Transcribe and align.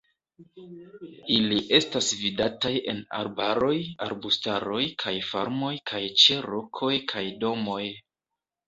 Ili 1.35 1.59
estas 1.79 2.07
vidataj 2.21 2.73
en 2.95 3.03
arbaroj, 3.19 3.77
arbustaroj 4.09 4.83
kaj 5.05 5.17
farmoj 5.31 5.73
kaj 5.93 6.05
ĉe 6.25 6.43
rokoj 6.53 6.95
kaj 7.15 7.27
domoj. 7.47 7.83